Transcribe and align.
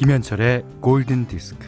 김현철의 0.00 0.64
골든 0.80 1.26
디스크. 1.28 1.58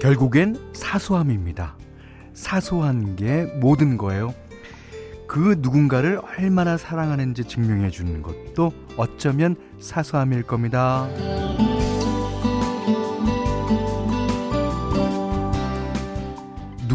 결국엔 0.00 0.56
사소함입니다. 0.72 1.76
사소한 2.34 3.16
게 3.16 3.46
모든 3.60 3.96
거예요. 3.96 4.32
그 5.26 5.56
누군가를 5.58 6.20
얼마나 6.38 6.76
사랑하는지 6.76 7.46
증명해 7.46 7.90
주는 7.90 8.22
것도 8.22 8.70
어쩌면 8.96 9.56
사소함일 9.80 10.44
겁니다. 10.44 11.08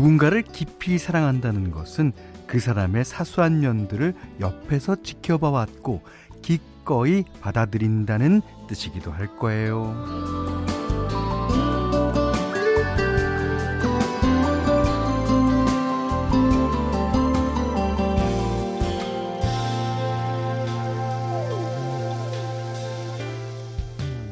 누군가를 0.04 0.42
깊이 0.42 0.98
사랑한다는 0.98 1.72
것은 1.72 2.12
그 2.46 2.60
사람의 2.60 3.06
사소한 3.06 3.62
면들을 3.62 4.14
옆에서 4.42 4.98
지켜봐 5.02 5.50
왔고 5.50 6.02
기꺼이 6.42 7.24
받아들인다는 7.40 8.42
뜻이기도 8.68 9.14
할 9.14 9.28
거예요. 9.38 9.96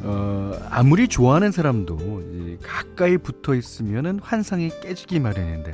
어, 0.03 0.52
아무리 0.70 1.08
좋아하는 1.08 1.53
사람도 1.53 2.31
가까이 3.02 3.18
붙어 3.18 3.56
있으면 3.56 4.20
환상이 4.20 4.70
깨지기 4.82 5.20
마련인데 5.20 5.72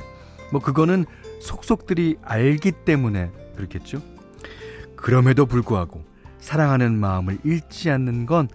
뭐 0.50 0.62
그거는 0.62 1.04
속속들이 1.42 2.16
알기 2.22 2.72
때문에 2.86 3.30
그렇겠죠. 3.54 4.00
그럼에도 4.96 5.44
불구하고 5.44 6.02
사랑하는 6.38 6.98
마음을 6.98 7.36
잃지 7.44 7.90
않는 7.90 8.24
건그 8.24 8.54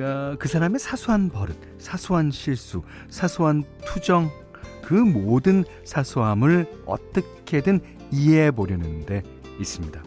어, 0.00 0.36
사람의 0.42 0.78
사소한 0.78 1.28
버릇, 1.28 1.58
사소한 1.78 2.30
실수, 2.30 2.82
사소한 3.10 3.64
투정 3.84 4.30
그 4.82 4.94
모든 4.94 5.64
사소함을 5.84 6.84
어떻게든 6.86 7.80
이해해 8.12 8.50
보려는 8.50 9.04
데 9.04 9.22
있습니다. 9.60 10.02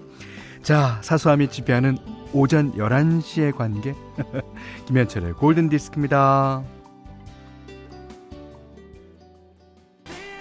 자, 0.64 1.00
사소함이 1.04 1.50
지배하는 1.50 1.98
오전 2.34 2.74
11시의 2.74 3.56
관계 3.56 3.94
김현철의 4.88 5.34
골든 5.34 5.70
디스크입니다. 5.70 6.79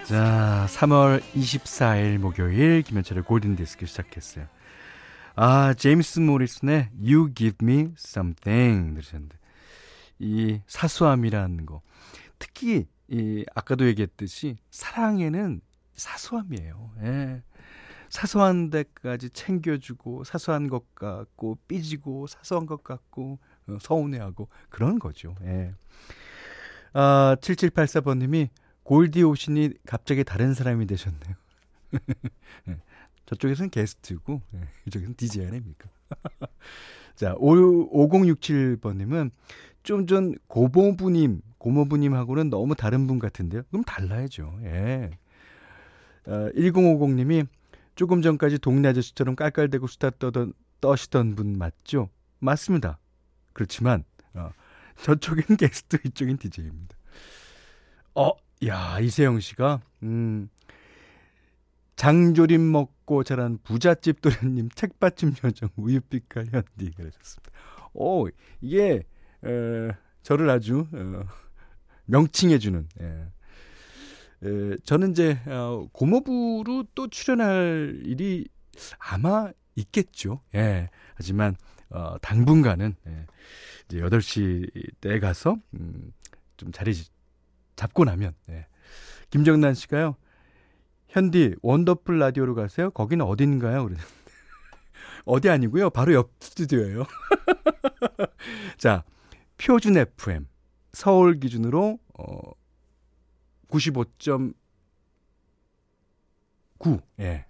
자, 0.08 0.64
3월 0.70 1.20
24일 1.34 2.16
목요일 2.16 2.80
김현철의 2.80 3.24
골든 3.24 3.56
디스크 3.56 3.84
시작했어요. 3.84 4.46
아, 5.36 5.74
제임스 5.74 6.20
모리슨의 6.20 6.88
You 6.98 7.34
Give 7.34 7.58
Me 7.60 7.92
Something 7.94 8.94
들으셨는데 8.94 9.36
이 10.18 10.62
사소함이라는 10.66 11.66
거 11.66 11.82
특히 12.38 12.86
이 13.08 13.44
아까도 13.54 13.86
얘기했듯이 13.86 14.56
사랑에는 14.70 15.60
사소함이에요. 15.92 16.90
예. 17.02 17.42
사소한 18.08 18.70
데까지 18.70 19.28
챙겨주고 19.28 20.24
사소한 20.24 20.68
것 20.68 20.94
같고 20.94 21.58
삐지고 21.68 22.28
사소한 22.28 22.64
것 22.64 22.82
같고 22.82 23.40
어, 23.66 23.76
서운해하고 23.78 24.48
그런 24.70 24.98
거죠. 24.98 25.34
예. 25.42 25.74
아, 26.94 27.36
7784번님이 27.42 28.48
골디 28.88 29.22
오신이 29.22 29.74
갑자기 29.84 30.24
다른 30.24 30.54
사람이 30.54 30.86
되셨네요. 30.86 31.34
네. 32.64 32.78
저쪽에서는 33.26 33.68
게스트고 33.68 34.40
네. 34.50 34.60
이쪽에서는 34.86 35.14
DJ 35.14 35.44
아닙니까? 35.44 35.90
자, 37.14 37.34
5067번님은 37.34 39.30
좀 39.82 40.06
전 40.06 40.34
고모부님, 40.46 41.42
고모부님하고는 41.58 42.48
너무 42.48 42.74
다른 42.74 43.06
분 43.06 43.18
같은데요. 43.18 43.64
그럼 43.68 43.84
달라야죠. 43.84 44.58
예. 44.62 45.10
어, 46.24 46.48
1050님이 46.54 47.46
조금 47.94 48.22
전까지 48.22 48.58
동네 48.58 48.88
아저씨처럼 48.88 49.36
깔깔대고 49.36 49.86
수다 49.86 50.12
떠던, 50.18 50.54
떠시던 50.80 51.34
분 51.34 51.58
맞죠? 51.58 52.08
맞습니다. 52.38 52.98
그렇지만, 53.52 54.04
어, 54.32 54.50
저쪽엔 55.02 55.44
게스트, 55.60 55.98
이쪽엔 56.06 56.38
DJ입니다. 56.38 56.96
어, 58.14 58.32
야, 58.66 58.98
이세영 58.98 59.38
씨가, 59.40 59.80
음, 60.02 60.48
장조림 61.94 62.72
먹고 62.72 63.22
자란 63.22 63.58
부잣집 63.62 64.20
도련님 64.20 64.70
책받침 64.74 65.34
요정 65.44 65.68
우유빛깔 65.76 66.46
현디 66.50 66.92
그러셨습니다. 66.96 67.52
오, 67.94 68.28
이게, 68.60 69.04
에, 69.44 69.90
저를 70.22 70.50
아주, 70.50 70.86
어, 70.92 71.24
명칭해주는, 72.06 72.88
예. 73.00 73.06
에, 74.44 74.76
저는 74.84 75.12
이제, 75.12 75.38
어, 75.46 75.88
고모부로 75.92 76.84
또 76.94 77.08
출연할 77.08 78.02
일이 78.04 78.48
아마 78.98 79.52
있겠죠. 79.76 80.42
예. 80.56 80.88
하지만, 81.14 81.54
어, 81.90 82.18
당분간은, 82.18 82.96
예. 83.06 83.26
이제 83.86 83.98
8시 84.00 85.00
때 85.00 85.20
가서, 85.20 85.56
음, 85.74 86.12
좀 86.56 86.72
자리 86.72 86.92
잡고 87.78 88.04
나면 88.04 88.34
네. 88.46 88.66
김정난 89.30 89.72
씨가요. 89.74 90.16
현디 91.06 91.54
원더풀 91.62 92.18
라디오로 92.18 92.54
가세요. 92.56 92.90
거기는 92.90 93.24
어딘가요? 93.24 93.84
그래. 93.84 93.96
어디 95.24 95.48
아니고요. 95.48 95.90
바로 95.90 96.12
옆 96.12 96.32
스튜디오예요. 96.40 97.04
자, 98.76 99.04
표준 99.56 99.96
FM 99.96 100.48
서울 100.92 101.38
기준으로 101.38 102.00
어 102.18 102.40
95.9. 103.68 104.54
예. 107.20 107.46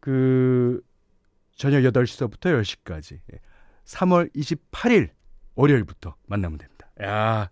그 0.00 0.82
저녁 1.54 1.80
8시서부터 1.80 2.62
10시까지. 2.62 3.20
예. 3.34 3.40
3월 3.84 4.34
28일 4.34 5.10
월요일부터 5.54 6.16
만나면 6.26 6.56
됩니다. 6.58 6.90
야. 7.02 7.50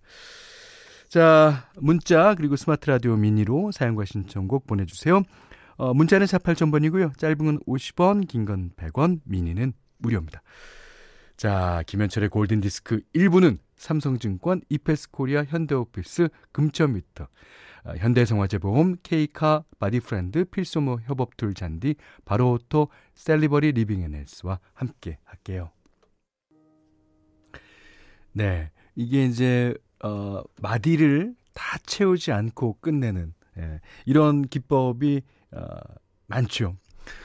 자, 1.14 1.70
문자 1.76 2.34
그리고 2.34 2.56
스마트 2.56 2.90
라디오 2.90 3.14
미니로 3.14 3.70
사용과 3.70 4.04
신청곡 4.04 4.66
보내주세요. 4.66 5.22
어, 5.76 5.94
문자는 5.94 6.26
4 6.26 6.38
8,000번이고요. 6.38 7.16
짧은 7.16 7.36
건 7.38 7.60
50원, 7.68 8.26
긴 8.26 8.44
건 8.44 8.72
100원, 8.74 9.20
미니는 9.22 9.74
무료입니다. 9.98 10.42
자, 11.36 11.84
김현철의 11.86 12.30
골든디스크 12.30 13.02
1부는 13.14 13.58
삼성증권, 13.76 14.62
이페스코리아, 14.68 15.44
현대오피스, 15.44 16.30
금천미터, 16.50 17.28
어, 17.84 17.94
현대생활재보험, 17.96 18.96
케이카, 19.04 19.62
바디프렌드, 19.78 20.46
필소모 20.46 20.98
협업툴 21.04 21.54
잔디, 21.54 21.94
바로오토, 22.24 22.88
셀리버리 23.14 23.70
리빙앤헬스와 23.70 24.58
함께 24.72 25.18
할게요. 25.22 25.70
네, 28.32 28.72
이게 28.96 29.26
이제 29.26 29.74
어, 30.04 30.42
마디를 30.60 31.34
다 31.54 31.78
채우지 31.86 32.30
않고 32.30 32.78
끝내는 32.80 33.32
예, 33.58 33.80
이런 34.04 34.42
기법이 34.42 35.22
어, 35.52 35.64
많죠. 36.26 36.76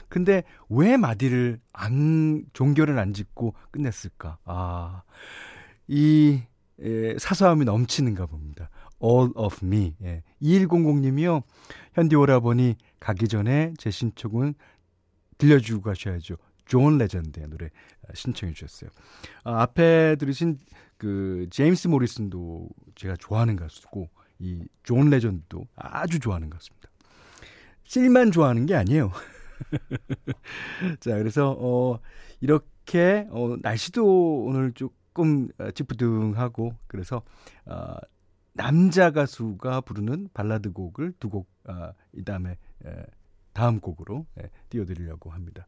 근데 0.08 0.44
왜 0.70 0.96
마디를 0.96 1.60
안 1.72 2.44
종결을 2.54 2.98
안 2.98 3.12
짓고 3.12 3.54
끝냈을까? 3.70 4.38
아, 4.44 5.02
이 5.88 6.40
예, 6.82 7.16
사소함이 7.18 7.66
넘치는가 7.66 8.24
봅니다. 8.24 8.70
All 9.02 9.30
of 9.34 9.58
me. 9.62 9.94
예. 10.02 10.22
2100님이요. 10.40 11.42
현디 11.94 12.16
오라버니 12.16 12.76
가기 12.98 13.28
전에 13.28 13.74
제 13.76 13.90
신청곡은 13.90 14.54
들려주고 15.36 15.82
가셔야죠. 15.82 16.36
존 16.64 16.98
레전드의 16.98 17.48
노래 17.48 17.68
신청해 18.14 18.54
주셨어요. 18.54 18.90
아, 19.44 19.62
앞에 19.62 20.16
들으신 20.16 20.58
그 21.00 21.46
제임스 21.50 21.88
모리슨도 21.88 22.68
제가 22.94 23.16
좋아하는 23.16 23.56
가수고 23.56 24.10
이 24.38 24.62
존 24.82 25.08
레전드도 25.08 25.66
아주 25.76 26.18
좋아하는 26.18 26.50
가수입니다. 26.50 26.90
실만 27.84 28.30
좋아하는 28.30 28.66
게 28.66 28.74
아니에요. 28.74 29.10
자, 31.00 31.16
그래서 31.16 31.56
어 31.58 31.98
이렇게 32.40 33.26
어 33.30 33.56
날씨도 33.62 34.44
오늘 34.44 34.72
조금 34.72 35.48
어, 35.58 35.70
찌푸둥하고 35.70 36.74
그래서 36.86 37.22
어 37.64 37.94
남자 38.52 39.10
가수가 39.10 39.80
부르는 39.82 40.28
발라드 40.34 40.72
곡을 40.72 41.14
두곡 41.18 41.48
어, 41.68 41.92
이다음에 42.12 42.58
에, 42.84 43.04
다음 43.54 43.80
곡으로 43.80 44.26
예, 44.42 44.50
띄워드리려고 44.68 45.30
합니다. 45.30 45.66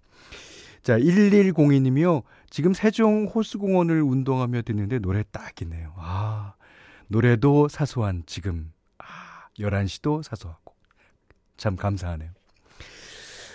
자, 0.82 0.98
1102님이요. 0.98 2.24
지금 2.50 2.74
세종 2.74 3.26
호수공원을 3.26 4.02
운동하며 4.02 4.62
듣는데 4.62 4.98
노래 4.98 5.22
딱이네요. 5.30 5.94
아, 5.96 6.54
노래도 7.06 7.68
사소한 7.68 8.24
지금. 8.26 8.72
아, 8.98 9.04
11시도 9.58 10.22
사소하고. 10.22 10.74
참 11.56 11.76
감사하네요. 11.76 12.30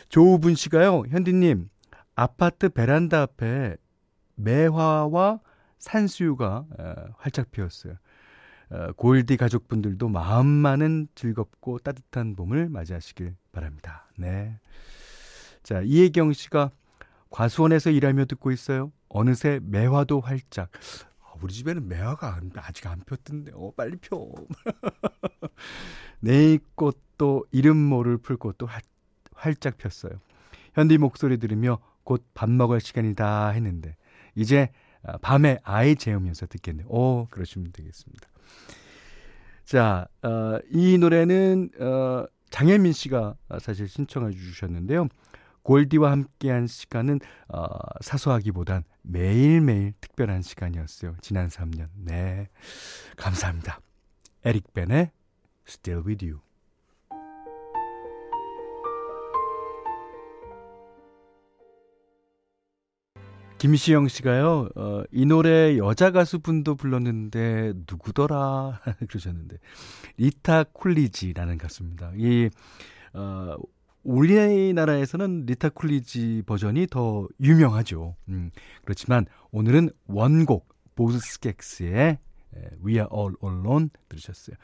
조우분 0.07 0.55
씨가요, 0.55 1.03
현디님, 1.09 1.69
아파트 2.15 2.69
베란다 2.69 3.23
앞에 3.23 3.75
매화와 4.35 5.41
산수유가 5.79 6.65
활짝 7.17 7.51
피었어요. 7.51 7.95
어, 8.69 8.91
골디 8.93 9.37
가족분들도 9.37 10.09
마음만은 10.09 11.07
즐겁고 11.15 11.79
따뜻한 11.79 12.35
봄을 12.35 12.69
맞이하시길 12.69 13.35
바랍니다. 13.51 14.09
네. 14.17 14.59
자, 15.63 15.81
이혜경 15.81 16.33
씨가 16.33 16.71
과수원에서 17.29 17.89
일하며 17.91 18.25
듣고 18.25 18.51
있어요. 18.51 18.91
어느새 19.09 19.59
매화도 19.63 20.19
활짝. 20.21 20.69
아, 21.21 21.33
우리 21.41 21.53
집에는 21.53 21.87
매화가 21.87 22.39
아직 22.55 22.87
안 22.87 23.01
폈던데, 23.05 23.51
어, 23.55 23.71
빨리 23.75 23.97
펴. 23.97 24.27
네꽃도 26.19 27.45
이름 27.51 27.77
모를 27.77 28.17
풀꽃도 28.17 28.65
활, 28.65 28.81
활짝 29.33 29.77
폈어요. 29.77 30.13
현디 30.73 30.97
목소리 30.97 31.37
들으며 31.37 31.79
곧 32.03 32.23
밥 32.33 32.49
먹을 32.49 32.79
시간이다 32.79 33.49
했는데, 33.49 33.95
이제 34.35 34.69
아, 35.03 35.17
밤에 35.17 35.59
아이 35.63 35.95
재우면서 35.95 36.47
듣겠네요. 36.47 36.87
오, 36.87 37.27
그러시면 37.29 37.71
되겠습니다. 37.71 38.27
자, 39.65 40.07
어, 40.23 40.59
이 40.71 40.97
노래는, 40.97 41.69
어, 41.79 42.25
장혜민 42.49 42.93
씨가 42.93 43.35
사실 43.59 43.89
신청해 43.89 44.31
주셨는데요. 44.31 45.07
골디와 45.67 46.11
함께한 46.11 46.65
시간은, 46.65 47.19
어, 47.49 47.67
사소하기보단 47.99 48.85
매일매일 49.01 49.91
특별한 49.99 50.41
시간이었어요. 50.41 51.17
지난 51.19 51.49
3년. 51.49 51.89
네. 51.93 52.47
감사합니다. 53.17 53.81
에릭 54.45 54.73
벤의 54.73 55.11
Still 55.67 56.05
With 56.07 56.25
You. 56.25 56.39
김시영 63.57 64.07
씨가요, 64.07 64.69
어, 64.73 65.03
이 65.11 65.25
노래 65.25 65.77
여자 65.77 66.11
가수분도 66.11 66.75
불렀는데 66.75 67.73
누구더라 67.89 68.79
그러셨는데 69.09 69.57
리타 70.15 70.65
쿨리지라는 70.71 71.57
가수입니다. 71.57 72.13
이 72.15 72.49
어, 73.13 73.55
우리나라에서는 74.07 75.45
리타 75.45 75.69
쿨리지 75.69 76.43
버전이 76.45 76.87
더 76.87 77.27
유명하죠. 77.41 78.15
음, 78.29 78.51
그렇지만 78.85 79.25
오늘은 79.51 79.89
원곡 80.07 80.73
보스스객스의 80.95 82.17
We 82.85 82.93
Are 82.93 83.07
All 83.13 83.33
Alone 83.43 83.89
들으셨어요. 84.07 84.55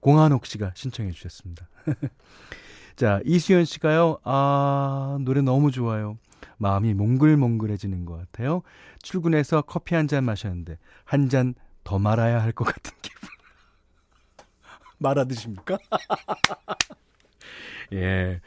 공한옥 0.00 0.46
씨가 0.46 0.72
신청해 0.76 1.10
주셨습니다. 1.10 1.68
자, 2.96 3.20
이수연 3.24 3.64
씨가요, 3.64 4.18
아, 4.22 5.18
노래 5.22 5.42
너무 5.42 5.72
좋아요. 5.72 6.16
마음이 6.58 6.94
몽글몽글해지는 6.94 8.04
것 8.04 8.16
같아요. 8.18 8.62
출근해서 9.02 9.62
커피 9.62 9.96
한 9.96 10.06
잔 10.06 10.24
마셨는데 10.24 10.78
한 11.04 11.28
잔 11.28 11.54
더 11.84 11.98
말아야 11.98 12.40
할 12.40 12.52
것 12.52 12.64
같은 12.64 12.92
기분. 13.02 13.28
말아 14.98 15.24
드십니까? 15.24 15.76
예. 17.94 18.40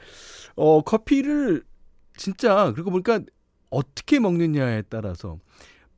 어, 0.55 0.81
커피를 0.81 1.63
진짜 2.17 2.71
그리고 2.73 2.91
보니까 2.91 3.19
어떻게 3.69 4.19
먹느냐에 4.19 4.83
따라서 4.83 5.39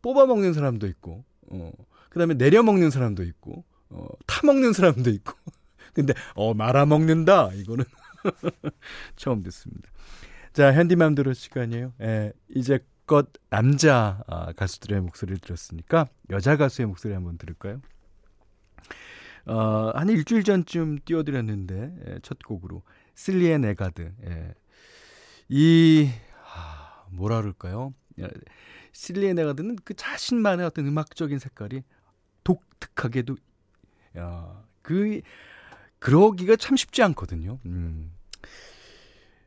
뽑아 0.02 0.26
먹는 0.26 0.54
사람도 0.54 0.88
있고 0.88 1.24
어, 1.50 1.72
그다음에 2.10 2.34
내려 2.34 2.64
먹는 2.64 2.90
사람도 2.90 3.24
있고 3.24 3.64
어, 3.90 4.08
타 4.26 4.46
먹는 4.46 4.74
사람도 4.74 5.10
있고. 5.10 5.34
근데 5.94 6.14
어 6.36 6.54
말아 6.54 6.86
먹는다. 6.86 7.52
이거는 7.54 7.86
처음 9.16 9.42
듣습니다. 9.44 9.90
자, 10.54 10.74
현디맘대로 10.74 11.34
시간이에요. 11.34 11.94
예, 12.02 12.34
이제껏 12.50 13.28
남자 13.50 14.24
아, 14.28 14.52
가수들의 14.54 15.02
목소리를 15.02 15.40
들었으니까 15.40 16.08
여자 16.30 16.58
가수의 16.58 16.88
목소리 16.88 17.14
한번 17.14 17.38
들을까요? 17.38 17.82
어, 19.46 19.92
한 19.96 20.10
일주일 20.10 20.44
전쯤 20.44 21.00
띄워드렸는데 21.06 21.96
예, 22.08 22.20
첫 22.22 22.40
곡으로 22.40 22.84
실리의 23.18 23.60
네가드. 23.60 24.14
예. 24.26 24.54
이 25.50 26.10
아, 26.54 27.04
뭐라 27.10 27.42
그럴까요? 27.42 27.94
실리의 28.92 29.34
네가드는 29.34 29.78
그 29.84 29.96
자신만의 29.96 30.66
어떤 30.66 30.86
음악적인 30.88 31.40
색깔이 31.40 31.82
독특하게도 32.44 33.36
야, 34.20 34.64
그 34.82 35.22
그러기가 36.00 36.56
참 36.56 36.78
쉽지 36.78 37.02
않거든요. 37.04 37.60
음. 37.66 38.14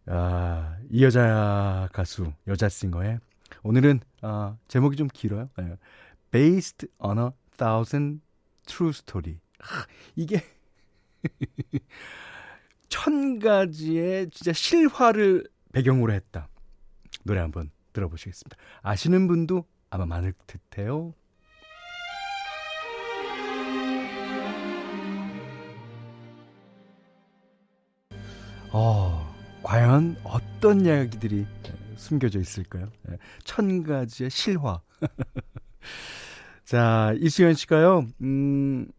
아, 0.07 0.77
이 0.91 1.05
여자 1.05 1.89
가수, 1.93 2.33
여자 2.49 2.69
싱어의 2.69 3.21
오늘은 3.63 4.01
아, 4.23 4.57
제목이 4.67 4.97
좀 4.97 5.07
길어요. 5.13 5.49
네. 5.57 5.77
Based 6.33 6.89
on 6.99 7.19
a 7.19 7.31
Thousand 7.57 8.21
True 8.67 8.91
Story. 8.91 9.39
아, 9.61 9.87
이게 10.17 10.43
천 13.03 13.39
가지의 13.39 14.29
진짜 14.29 14.53
실화를 14.53 15.49
배경으로 15.73 16.13
했다. 16.13 16.49
노래 17.25 17.41
한번 17.41 17.71
들어보시겠습니다. 17.95 18.59
아시는 18.83 19.27
분도 19.27 19.65
아마 19.89 20.05
많을 20.05 20.35
듯해요. 20.47 21.15
어, 28.71 29.35
과연 29.63 30.19
어떤 30.23 30.85
이야기들이 30.85 31.47
숨겨져 31.97 32.39
있을까요? 32.39 32.87
예, 33.11 33.17
천 33.45 33.83
가지의 33.83 34.29
실화. 34.29 34.83
자, 36.67 37.15
이수연 37.17 37.55
씨가요, 37.55 38.07
음, 38.21 38.91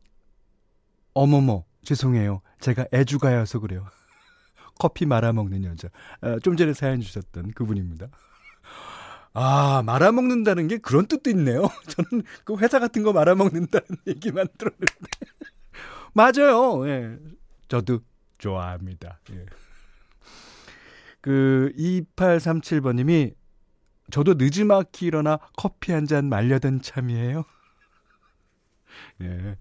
어머머, 1.14 1.66
죄송해요. 1.84 2.42
제가 2.60 2.86
애주가여서 2.94 3.60
그래요. 3.60 3.86
커피 4.82 5.06
말아먹는 5.06 5.64
여자. 5.66 5.90
아, 6.22 6.40
좀 6.40 6.58
전에 6.58 6.74
사연 6.74 7.02
주셨던 7.02 7.52
그분입니다. 7.52 8.08
아, 9.34 9.84
말아먹는다는 9.86 10.68
게 10.68 10.80
그런 10.80 11.06
뜻도 11.06 11.30
있네요. 11.30 11.70
저는 11.88 12.24
그 12.44 12.58
회사 12.58 12.80
같은 12.80 13.04
거 13.04 13.14
말아먹는다는 13.14 13.86
얘기만 14.08 14.48
들었는데. 14.58 14.94
맞아요. 16.16 16.88
예. 16.90 17.16
저도 17.68 18.00
좋아합니다. 18.40 19.20
예. 19.34 19.46
그 21.22 21.72
2837번님이 21.78 23.36
저도 24.10 24.34
늦지막히 24.34 25.06
일어나 25.06 25.38
커피 25.58 25.92
한 25.92 26.08
잔 26.08 26.28
말려던 26.28 26.82
참이에요. 26.82 27.44
예. 29.22 29.58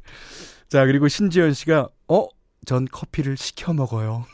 자, 0.69 0.87
그리고 0.87 1.09
신지연 1.09 1.53
씨가, 1.53 1.91
어? 2.09 2.27
전 2.65 2.87
커피를 2.87 3.37
시켜 3.37 3.75
먹어요. 3.75 4.25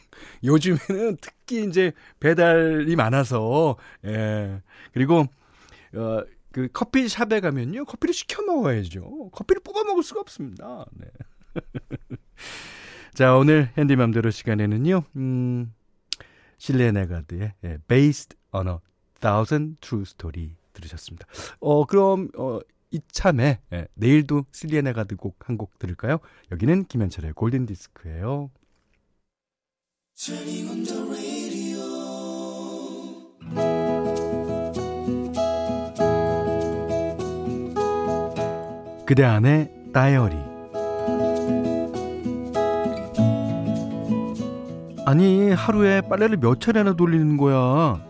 요즘에는 0.44 1.16
특히 1.20 1.64
이제 1.66 1.92
배달이 2.20 2.94
많아서, 2.96 3.76
예. 4.04 4.62
그리고, 4.92 5.26
어, 5.94 6.22
그 6.52 6.68
커피샵에 6.72 7.40
가면요. 7.40 7.84
커피를 7.84 8.14
시켜 8.14 8.42
먹어야죠. 8.42 9.30
커피를 9.32 9.62
뽑아 9.62 9.84
먹을 9.84 10.02
수가 10.02 10.20
없습니다. 10.20 10.86
네. 10.92 11.06
자, 13.14 13.34
오늘 13.36 13.70
핸디맘대로 13.78 14.30
시간에는요. 14.30 15.02
음, 15.16 15.72
실리아 16.58 16.92
네가드의 16.92 17.54
예, 17.64 17.78
Based 17.88 18.36
on 18.52 18.68
a 18.68 18.76
Thousand 19.20 19.76
True 19.80 20.02
Story 20.02 20.56
들으셨습니다. 20.72 21.26
어, 21.60 21.84
그럼, 21.86 22.28
어, 22.36 22.58
이참에 22.90 23.60
예, 23.72 23.88
내일도 23.94 24.44
실리아 24.52 24.80
네가드 24.80 25.16
곡 25.16 25.36
한 25.48 25.56
곡 25.58 25.78
들을까요? 25.78 26.18
여기는 26.52 26.84
김현철의 26.84 27.32
골든 27.32 27.66
디스크예요. 27.66 28.50
그대 39.04 39.22
안의 39.24 39.70
다이어리. 39.92 40.36
아니 45.04 45.50
하루에 45.52 46.00
빨래를 46.00 46.38
몇 46.38 46.60
차례나 46.60 46.94
돌리는 46.94 47.36
거야. 47.36 48.00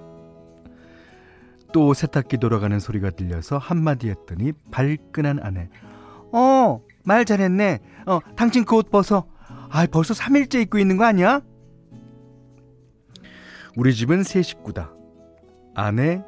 또 1.72 1.92
세탁기 1.92 2.38
돌아가는 2.38 2.78
소리가 2.78 3.10
들려서 3.10 3.58
한마디 3.58 4.08
했더니 4.10 4.52
발끈한 4.70 5.40
아내. 5.42 5.68
어 6.32 6.80
말 7.04 7.24
잘했네. 7.24 7.80
어 8.06 8.18
당신 8.36 8.64
그 8.64 8.76
옷 8.76 8.90
벗어. 8.90 9.26
아 9.70 9.86
벌써 9.90 10.14
3일째 10.14 10.62
입고 10.62 10.78
있는 10.78 10.96
거 10.96 11.04
아니야? 11.04 11.40
우리 13.76 13.94
집은 13.94 14.22
세 14.24 14.42
식구다 14.42 14.92
아내 15.74 16.22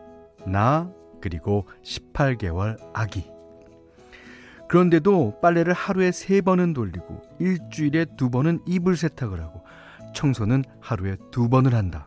나 0.46 0.92
그리고 1.20 1.66
18개월 1.82 2.78
아기 2.92 3.24
그런데도 4.68 5.40
빨래를 5.40 5.72
하루에 5.72 6.12
세 6.12 6.40
번은 6.42 6.74
돌리고 6.74 7.22
일주일에 7.40 8.04
두 8.16 8.30
번은 8.30 8.60
이불 8.66 8.96
세탁을 8.96 9.40
하고 9.40 9.64
청소는 10.14 10.64
하루에 10.80 11.16
두 11.30 11.48
번을 11.48 11.74
한다. 11.74 12.06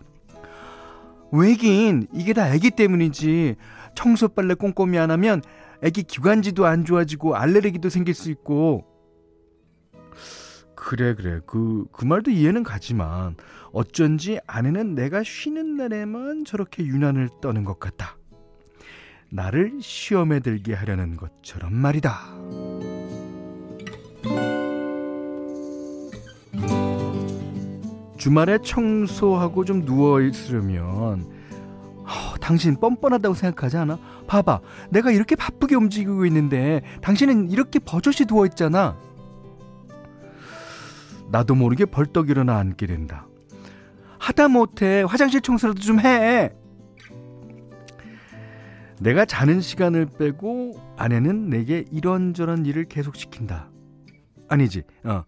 왜긴 1.32 2.08
이게 2.14 2.34
다 2.34 2.54
애기 2.54 2.72
때문이지. 2.72 3.56
청소 3.96 4.28
빨래 4.28 4.54
꼼꼼히 4.54 4.98
안 4.98 5.12
하면 5.12 5.42
애기 5.82 6.04
기관지도 6.04 6.66
안 6.66 6.86
좋아지고 6.86 7.36
알레르기도 7.36 7.90
생길 7.90 8.14
수 8.14 8.30
있고. 8.30 8.86
그래 10.84 11.14
그래 11.14 11.40
그그 11.46 11.86
그 11.92 12.06
말도 12.06 12.32
이해는 12.32 12.64
가지만 12.64 13.36
어쩐지 13.72 14.40
아내는 14.48 14.96
내가 14.96 15.22
쉬는 15.22 15.78
날에만 15.78 16.44
저렇게 16.44 16.84
유난을 16.84 17.30
떠는 17.40 17.64
것 17.64 17.80
같다. 17.80 18.18
나를 19.30 19.78
시험에 19.80 20.40
들게 20.40 20.74
하려는 20.74 21.18
것처럼 21.18 21.76
말이다. 21.76 22.20
주말에 28.18 28.58
청소하고 28.64 29.66
좀 29.66 29.86
누워 29.86 30.20
있으면 30.22 31.30
어, 32.00 32.36
당신 32.42 32.76
뻔뻔하다고 32.80 33.36
생각하지 33.36 33.78
않아? 33.78 34.00
봐봐, 34.26 34.62
내가 34.90 35.12
이렇게 35.12 35.36
바쁘게 35.36 35.76
움직이고 35.76 36.26
있는데 36.26 36.82
당신은 37.02 37.52
이렇게 37.52 37.78
버젓이 37.78 38.26
누워 38.26 38.48
있잖아. 38.48 38.98
나도 41.32 41.56
모르게 41.56 41.86
벌떡 41.86 42.30
일어나 42.30 42.58
앉게 42.58 42.88
된다. 42.88 43.28
하다 44.20 44.50
못해 44.50 45.04
화장실 45.08 45.42
청소라도 45.42 45.80
좀 45.80 46.00
해. 46.00 46.54
내가 49.00 49.26
자는 49.26 49.62
시간을 49.62 50.06
빼고 50.20 50.80
아내는 50.98 51.50
내게 51.50 51.86
이런저런 51.92 52.66
일을 52.66 52.86
계속 52.86 53.16
시킨다. 53.16 53.70
아니지, 54.48 54.84
어, 55.04 55.24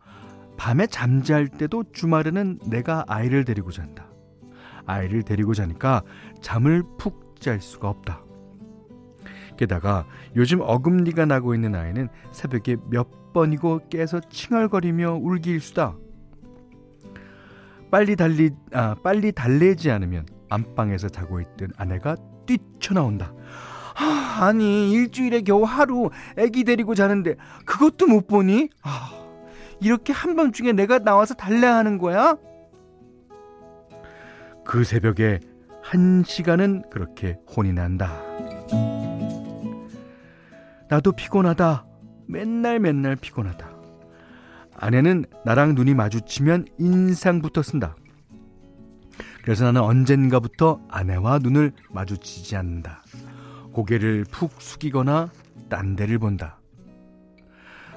밤에 0.58 0.86
잠잘 0.86 1.48
때도 1.48 1.86
주말에는 1.92 2.60
내가 2.68 3.04
아이를 3.08 3.46
데리고 3.46 3.72
잔다. 3.72 4.12
아이를 4.86 5.24
데리고 5.24 5.54
자니까 5.54 6.04
잠을 6.42 6.84
푹 7.00 7.24
잘 7.40 7.60
수가 7.62 7.90
없다. 7.90 8.24
게다가 9.58 10.06
요즘 10.36 10.62
어금니가 10.62 11.26
나고 11.26 11.56
있는 11.56 11.76
아이는 11.76 12.10
새벽에 12.32 12.78
몇 12.90 13.23
번이고 13.34 13.90
깨서 13.90 14.22
칭얼거리며 14.30 15.14
울기 15.22 15.52
일수다. 15.52 15.96
빨리 17.92 18.16
달리 18.16 18.52
아 18.74 18.96
빨리 19.04 19.32
달래지 19.32 19.92
않으면 19.92 20.26
안방에서 20.50 21.10
자고 21.10 21.40
있던 21.42 21.70
아내가 21.78 22.16
뛰쳐나온다. 22.46 23.34
아, 23.96 24.38
아니 24.42 24.92
일주일에 24.92 25.42
겨우 25.42 25.64
하루 25.64 26.10
아기 26.38 26.64
데리고 26.64 26.96
자는데 26.96 27.36
그것도 27.66 28.08
못 28.08 28.28
보니? 28.28 28.70
아. 28.82 29.12
이렇게 29.82 30.14
한밤중에 30.14 30.72
내가 30.72 31.00
나와서 31.00 31.34
달래야 31.34 31.76
하는 31.76 31.98
거야? 31.98 32.38
그 34.64 34.84
새벽에 34.84 35.40
한 35.82 36.24
시간은 36.26 36.84
그렇게 36.90 37.38
혼이 37.56 37.74
난다. 37.74 38.22
나도 40.90 41.12
피곤하다. 41.12 41.86
맨날 42.28 42.80
맨날 42.80 43.16
피곤하다. 43.16 43.74
아내는 44.76 45.26
나랑 45.46 45.76
눈이 45.76 45.94
마주치면 45.94 46.66
인상부터 46.80 47.62
쓴다. 47.62 47.96
그래서 49.44 49.66
나는 49.66 49.82
언젠가부터 49.82 50.82
아내와 50.90 51.40
눈을 51.40 51.74
마주치지 51.92 52.56
않는다. 52.56 53.04
고개를 53.74 54.26
푹 54.32 54.62
숙이거나 54.62 55.30
딴 55.70 55.96
데를 55.96 56.18
본다. 56.20 56.60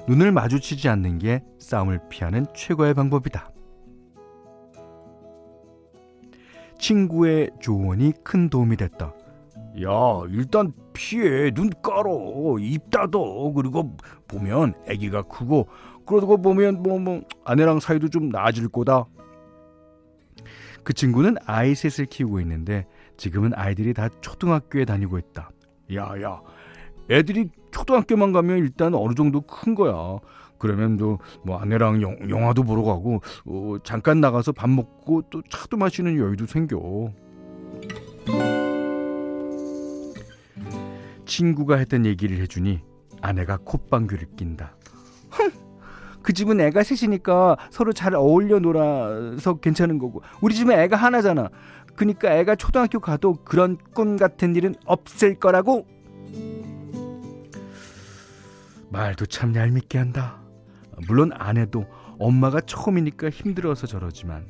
눈을 0.07 0.31
마주치지 0.31 0.87
않는 0.89 1.19
게 1.19 1.43
싸움을 1.59 1.99
피하는 2.09 2.45
최고의 2.55 2.93
방법이다. 2.93 3.51
친구의 6.79 7.51
조언이 7.59 8.13
큰 8.23 8.49
도움이 8.49 8.77
됐다. 8.77 9.13
야, 9.83 9.89
일단 10.31 10.71
피해, 10.93 11.51
눈 11.51 11.69
깔어, 11.83 12.57
입 12.59 12.89
닫어, 12.89 13.51
그리고 13.55 13.95
보면 14.27 14.73
아기가 14.89 15.21
크고, 15.23 15.67
그러고 16.05 16.41
보면 16.41 16.81
뭐, 16.81 16.97
뭐, 16.99 17.21
아내랑 17.45 17.79
사이도 17.79 18.09
좀 18.09 18.29
나아질 18.29 18.69
거다. 18.69 19.05
그 20.83 20.93
친구는 20.93 21.35
아이 21.45 21.75
셋을 21.75 22.07
키우고 22.07 22.39
있는데, 22.41 22.87
지금은 23.17 23.51
아이들이 23.55 23.93
다 23.93 24.09
초등학교에 24.21 24.85
다니고 24.85 25.19
있다. 25.19 25.51
야, 25.95 26.13
야, 26.21 26.41
애들이 27.11 27.49
초등학교만 27.71 28.31
가면 28.31 28.57
일단 28.57 28.95
어느 28.95 29.13
정도 29.13 29.41
큰 29.41 29.75
거야. 29.75 30.17
그러면 30.59 30.97
또 30.97 31.19
뭐 31.43 31.59
아내랑 31.59 32.01
영, 32.01 32.17
영화도 32.29 32.63
보러 32.63 32.81
가고 32.81 33.21
어, 33.45 33.75
잠깐 33.83 34.19
나가서 34.19 34.51
밥 34.53 34.69
먹고 34.69 35.21
또 35.29 35.41
차도 35.49 35.77
마시는 35.77 36.17
여유도 36.17 36.47
생겨. 36.47 36.77
친구가 41.27 41.75
했던 41.75 42.05
얘기를 42.05 42.37
해주니 42.39 42.81
아내가 43.21 43.57
콧방귀를 43.57 44.35
낀다. 44.35 44.75
그 46.23 46.33
집은 46.33 46.59
애가 46.59 46.83
셋이니까 46.83 47.57
서로 47.69 47.93
잘 47.93 48.15
어울려 48.15 48.59
놀아서 48.59 49.59
괜찮은 49.59 49.97
거고 49.99 50.21
우리 50.41 50.55
집은 50.55 50.77
애가 50.77 50.95
하나잖아. 50.95 51.49
그니까 51.95 52.35
애가 52.35 52.55
초등학교 52.55 52.99
가도 52.99 53.35
그런 53.43 53.77
꿈 53.93 54.17
같은 54.17 54.55
일은 54.55 54.75
없을 54.85 55.35
거라고 55.35 55.87
말도 58.89 59.25
참 59.27 59.55
얄밉게 59.55 59.97
한다. 59.97 60.39
물론 61.07 61.31
아내도 61.33 61.85
엄마가 62.19 62.61
처음이니까 62.61 63.29
힘들어서 63.29 63.87
저러지만 63.87 64.47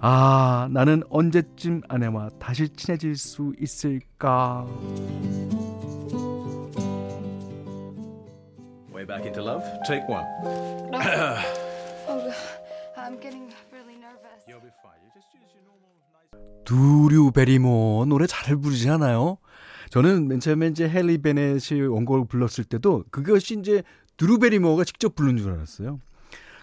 아 0.00 0.68
나는 0.70 1.02
언제쯤 1.10 1.82
아내와 1.88 2.30
다시 2.38 2.68
친해질 2.68 3.16
수 3.16 3.52
있을까? 3.58 4.66
Back 9.12 9.26
into 9.26 9.42
love. 9.42 9.62
Take 9.84 10.08
one. 10.08 10.24
oh, 12.08 12.32
I'm 12.96 13.20
getting 13.20 13.52
really 13.70 13.96
nervous. 13.96 14.40
You'll 14.48 14.60
be 14.60 14.72
fine. 14.82 15.00
You 15.04 15.10
just 15.12 15.28
use 15.36 15.52
your 15.52 15.64
normal 15.68 15.92
nice. 16.16 16.64
두류 16.64 17.32
베리모 17.32 18.06
노래 18.08 18.26
잘 18.26 18.56
부르지 18.56 18.88
않아요? 18.88 19.36
저는 19.90 20.28
맨 20.28 20.40
처음에 20.40 20.68
이제 20.68 20.88
헨리 20.88 21.18
베넷이 21.18 21.82
원곡을 21.82 22.26
불렀을 22.26 22.64
때도 22.64 23.04
그것이 23.10 23.58
이제 23.58 23.82
드루베리모어가 24.16 24.84
직접 24.84 25.14
부른 25.14 25.36
줄 25.36 25.52
알았어요. 25.52 26.00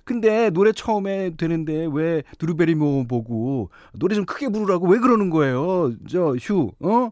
근데 0.03 0.49
노래 0.49 0.71
처음에 0.71 1.35
되는데 1.35 1.87
왜 1.91 2.23
드루베리모 2.39 3.05
보고 3.07 3.69
노래 3.93 4.15
좀 4.15 4.25
크게 4.25 4.49
부르라고 4.49 4.87
왜 4.87 4.97
그러는 4.97 5.29
거예요? 5.29 5.93
저 6.09 6.35
휴, 6.37 6.71
어? 6.79 7.11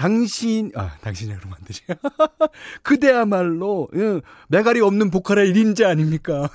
당신, 0.00 0.72
아, 0.76 0.96
당신이 1.02 1.36
그러면 1.36 1.58
안 1.58 1.64
되지. 1.66 1.82
그대야말로, 2.82 3.86
예, 3.94 4.22
메가리 4.48 4.80
없는 4.80 5.10
보컬의 5.10 5.52
1인자 5.52 5.88
아닙니까? 5.88 6.48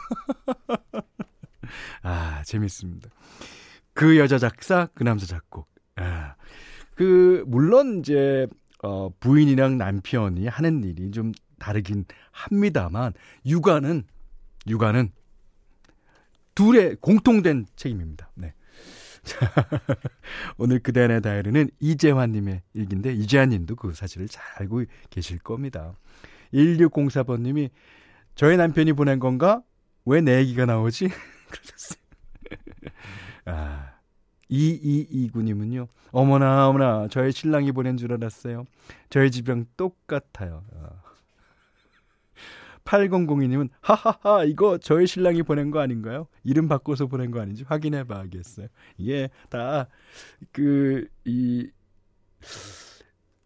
아, 2.02 2.42
재밌습니다. 2.44 3.08
그 3.94 4.18
여자 4.18 4.40
작사, 4.40 4.88
그 4.96 5.04
남자 5.04 5.28
작곡. 5.28 5.70
아, 5.96 6.34
그 6.96 7.44
물론 7.46 8.00
이제 8.00 8.48
어 8.82 9.10
부인이랑 9.20 9.78
남편이 9.78 10.48
하는 10.48 10.84
일이 10.84 11.12
좀 11.12 11.32
다르긴 11.60 12.06
합니다만 12.32 13.14
육아는 13.46 14.06
육아는 14.68 15.12
둘의 16.56 16.98
공통된 17.00 17.68
책임입니다. 17.76 18.32
네. 18.34 18.56
자, 19.26 19.52
오늘 20.58 20.80
그대안의 20.80 21.22
다이어리는 21.22 21.70
이재환님의 21.80 22.62
일기인데 22.74 23.14
이재환님도 23.14 23.76
그 23.76 23.94
사실을 23.94 24.28
잘 24.28 24.44
알고 24.60 24.86
계실 25.10 25.40
겁니다. 25.40 25.94
1604번님이 26.54 27.70
저희 28.36 28.56
남편이 28.58 28.94
보낸 28.94 29.20
건가? 29.20 29.62
왜 30.06 30.22
내 30.22 30.38
얘기가 30.40 30.66
나오지? 30.66 31.10
그러셨어요. 31.50 32.00
아, 33.46 33.92
2229님은요. 34.50 35.88
어머나 36.12 36.68
어머나 36.70 37.08
저의 37.10 37.32
신랑이 37.32 37.72
보낸 37.72 37.98
줄 37.98 38.14
알았어요. 38.14 38.66
저희 39.10 39.32
집이랑 39.32 39.66
똑같아요. 39.76 40.64
8002님은 42.86 43.70
하하하 43.82 44.44
이거 44.46 44.78
저의 44.78 45.08
신랑이 45.08 45.44
보낸 45.44 45.72
거 45.72 45.80
아닌가요? 45.80 46.28
이름 46.44 46.68
바꿔서 46.68 47.08
보낸 47.08 47.32
거 47.32 47.42
아닌지 47.42 47.64
확인해 47.68 48.04
봐야겠어요. 48.06 48.68
이게 48.98 49.30
다 49.50 49.88
그 50.54 51.08
이 51.26 51.70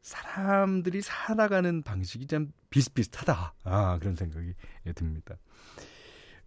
사람들이 0.01 1.01
살아가는 1.01 1.81
방식이 1.84 2.27
참 2.27 2.51
비슷비슷하다. 2.69 3.53
아 3.63 4.00
그런 4.00 4.15
생각이 4.15 4.53
듭니다. 4.96 5.36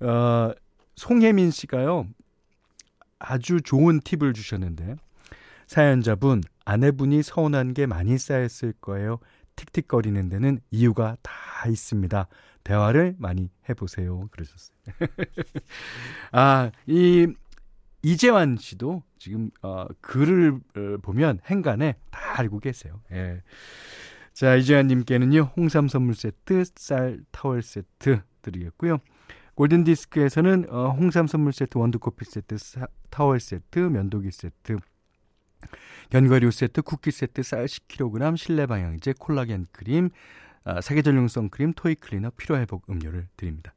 어, 0.01 0.53
송혜민 0.97 1.51
씨가요. 1.51 2.07
아주 3.19 3.61
좋은 3.61 4.01
팁을 4.01 4.33
주셨는데 4.33 4.97
사연자분 5.69 6.43
아내분이 6.65 7.23
서운한 7.23 7.73
게 7.73 7.87
많이 7.87 8.19
쌓였을 8.19 8.73
거예요. 8.81 9.19
틱틱거리는 9.57 10.29
데는 10.29 10.61
이유가 10.71 11.17
다다 11.23 11.69
있습니다. 11.69 12.27
대화를 12.64 13.14
많이 13.19 13.50
해보세요. 13.69 14.28
그러셨어요. 14.31 14.76
아, 16.33 16.71
이, 16.87 17.26
이재환 18.02 18.57
씨도 18.57 19.02
지금, 19.19 19.50
어, 19.62 19.87
글을 20.00 20.61
어, 20.76 20.97
보면 21.02 21.40
행간에 21.47 21.97
다 22.11 22.40
알고 22.40 22.61
계세요. 22.61 23.00
예. 23.12 23.42
자, 24.33 24.57
이재환님께는요, 24.57 25.52
홍삼 25.57 25.88
선물 25.88 26.14
세트, 26.14 26.64
쌀 26.76 27.21
타월 27.31 27.62
세트 27.62 28.23
드리겠고요. 28.42 28.99
골든 29.54 29.85
디스크에서는 29.85 30.66
어, 30.71 30.90
홍삼 30.90 31.26
선물 31.26 31.52
세트, 31.52 31.76
원두 31.76 31.99
커피 31.99 32.25
세트, 32.25 32.57
사, 32.59 32.87
타월 33.11 33.38
세트, 33.38 33.78
면도기 33.78 34.31
세트, 34.31 34.78
견과류 36.11 36.50
세트, 36.50 36.83
쿠키 36.83 37.11
세트, 37.11 37.42
쌀 37.42 37.66
10kg, 37.66 38.37
실내 38.37 38.66
방향제, 38.66 39.14
콜라겐 39.19 39.66
크림, 39.73 40.11
아, 40.64 40.81
세계 40.81 41.02
전용 41.02 41.28
선크림, 41.28 41.75
토이 41.75 41.97
클리너, 41.97 42.31
피로 42.37 42.57
회복 42.59 42.88
음료를 42.88 43.28
드립니다. 43.37 43.75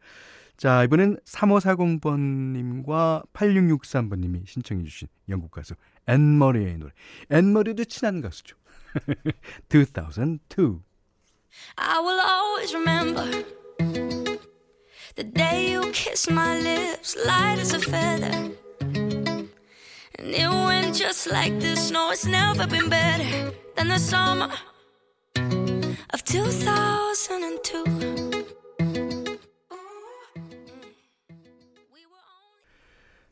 자, 0.57 0.83
이번엔 0.83 1.17
3540번님과 1.25 3.25
8663번님이 3.33 4.47
신청해주신 4.47 5.07
영국 5.29 5.51
가수 5.51 5.75
앤머리의 6.07 6.77
노래. 6.77 6.91
앤머리도 7.29 7.85
친한 7.85 8.21
가수죠. 8.21 8.55
2002. 9.69 10.81
I 11.77 11.99
will 11.99 12.19
always 12.19 12.73
remember 12.73 13.45
The 15.15 15.23
day 15.23 15.71
you 15.71 15.81
kissed 15.93 16.29
my 16.29 16.59
lips, 16.59 17.15
light 17.25 17.57
as 17.59 17.73
a 17.73 17.79
feather. 17.79 18.51
And 18.81 19.49
it 20.19 20.49
went 20.49 20.93
just 20.93 21.31
like 21.31 21.57
this. 21.61 21.89
No, 21.89 22.11
it's 22.11 22.25
never 22.25 22.67
been 22.67 22.89
better 22.89 23.53
than 23.77 23.87
the 23.87 23.97
summer 23.97 24.49
of 26.13 26.23
2002. 26.23 28.45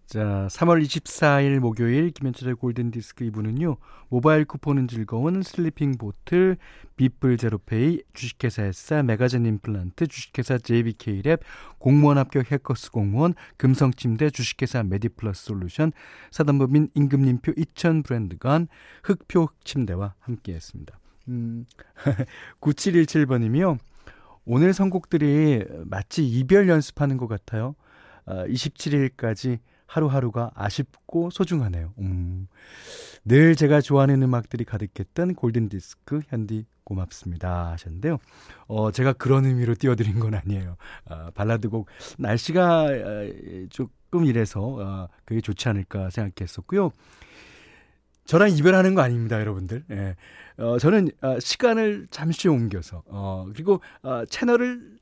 자, 0.06 0.48
3월 0.52 0.84
24일 0.84 1.58
목요일 1.58 2.12
김현철의 2.12 2.58
골든 2.58 2.92
디스크 2.92 3.26
2부는요. 3.26 3.78
모바일 4.10 4.46
쿠폰은 4.46 4.88
즐거운 4.88 5.42
슬리핑 5.42 5.98
보틀, 5.98 6.58
비플 6.98 7.38
제로페이, 7.38 8.04
주식회사 8.14 8.62
에싸, 8.62 9.02
메가젠 9.02 9.48
임플란트, 9.48 10.06
주식회사 10.06 10.58
JBK랩, 10.58 11.40
공무원 11.80 12.20
합격 12.20 12.52
해커스 12.52 12.92
공무원, 12.92 13.34
금성침대, 13.58 14.30
주식회사 14.30 14.84
메디플러스 14.84 15.46
솔루션, 15.46 15.92
사단법인 16.30 16.90
임금님표 16.94 17.54
2000 17.58 18.04
브랜드건, 18.04 18.68
흑표 19.04 19.50
침대와 19.64 20.14
함께했습니다. 20.20 21.00
음, 21.28 21.66
9717번이며 22.62 23.78
오늘 24.46 24.74
선곡들이 24.74 25.64
마치 25.86 26.28
이별 26.28 26.68
연습하는 26.68 27.18
것 27.18 27.28
같아요. 27.28 27.76
어, 28.26 28.44
27일까지 28.46 29.60
하루하루가 29.86 30.52
아쉽고 30.56 31.30
소중하네요. 31.30 31.94
음. 32.00 32.48
늘 33.26 33.56
제가 33.56 33.80
좋아하는 33.80 34.22
음악들이 34.22 34.66
가득했던 34.66 35.36
골든디스크 35.36 36.22
현디 36.28 36.66
고맙습니다 36.84 37.72
하셨는데요. 37.72 38.18
어, 38.68 38.92
제가 38.92 39.14
그런 39.14 39.46
의미로 39.46 39.76
띄워드린 39.76 40.20
건 40.20 40.34
아니에요. 40.34 40.76
아, 41.06 41.32
발라드곡 41.34 41.88
날씨가 42.18 42.88
조금 43.70 44.26
이래서 44.26 44.62
어, 44.62 45.08
그게 45.26 45.40
좋지 45.40 45.70
않을까 45.70 46.10
생각했었고요. 46.10 46.92
저랑 48.26 48.52
이별하는 48.52 48.96
거 48.96 49.02
아닙니다, 49.02 49.40
여러분들. 49.40 49.84
예. 49.92 50.16
어, 50.58 50.78
저는 50.78 51.10
어, 51.22 51.40
시간을 51.40 52.08
잠시 52.12 52.48
옮겨서 52.48 53.04
어, 53.08 53.48
그리고 53.54 53.82
어, 54.02 54.24
채널을 54.26 54.98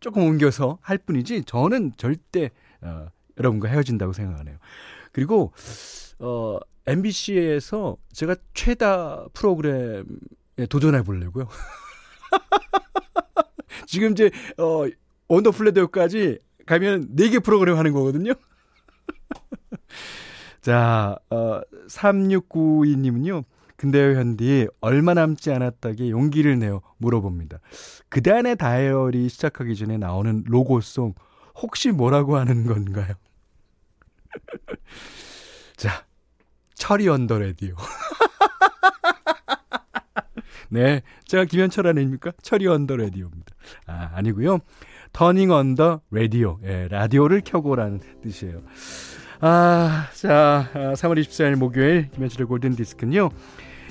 조금 0.00 0.22
옮겨서 0.22 0.78
할 0.80 0.98
뿐이지 0.98 1.44
저는 1.44 1.92
절대 1.96 2.50
어, 2.80 3.08
여러분과 3.38 3.68
헤어진다고 3.68 4.12
생각하네요. 4.12 4.56
그리고 5.12 5.52
어 6.18 6.58
MBC에서 6.86 7.96
제가 8.12 8.36
최다 8.52 9.26
프로그램에 9.32 10.04
도전해 10.68 11.02
보려고요. 11.02 11.48
지금 13.86 14.12
이제 14.12 14.30
어 14.58 14.84
원더플레드까지 15.28 16.38
가면 16.66 17.16
4개 17.16 17.42
프로그램 17.42 17.76
하는 17.76 17.92
거거든요. 17.92 18.32
자, 20.64 21.16
어 21.28 21.60
3692님은요. 21.88 23.44
근데요, 23.76 24.18
현디, 24.18 24.68
얼마 24.80 25.12
남지 25.12 25.52
않았다기에 25.52 26.08
용기를 26.08 26.58
내어 26.58 26.80
물어봅니다. 26.96 27.58
그단의 28.08 28.56
다이어리 28.56 29.28
시작하기 29.28 29.76
전에 29.76 29.98
나오는 29.98 30.42
로고송, 30.46 31.12
혹시 31.60 31.90
뭐라고 31.90 32.38
하는 32.38 32.64
건가요? 32.64 33.12
자, 35.76 36.06
철이 36.72 37.08
on 37.08 37.21
the 37.21 37.40
radio. 37.40 37.76
네, 40.70 41.02
제가 41.26 41.44
김현철 41.44 41.88
아닙니까? 41.88 42.32
철이 42.40 42.66
on 42.68 42.79
the 42.79 42.96
radio입니다. 42.96 43.54
아, 43.86 44.12
아니고요. 44.14 44.60
turning 45.12 45.50
on 45.50 45.70
the 45.70 46.00
radio. 46.10 46.58
예, 46.64 46.88
라디오를 46.88 47.42
켜고라는 47.44 48.00
뜻이에요. 48.22 48.62
아, 49.40 50.08
자, 50.14 50.68
3월 50.74 51.18
아, 51.18 51.20
24일 51.20 51.56
목요일 51.56 52.08
김현철의 52.10 52.46
골든 52.46 52.76
디스크는요. 52.76 53.30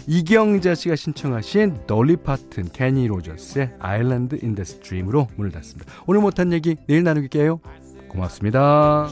이경자 0.08 0.75
씨가 0.75 0.95
신청하신 0.95 1.88
dolly 1.88 2.17
파튼, 2.17 2.69
캐니 2.71 3.08
로저스의 3.08 3.75
아일랜드 3.79 4.38
인 4.41 4.56
더스 4.56 4.79
드림으로 4.79 5.27
문을 5.36 5.51
닫습니다. 5.51 5.91
오늘 6.08 6.21
못한 6.21 6.51
얘기 6.51 6.75
내일 6.88 7.03
나누게요. 7.03 7.60
고맙습니다. 8.10 9.10